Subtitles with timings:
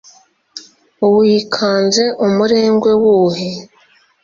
[1.15, 3.49] wikanze umurengwe wuhe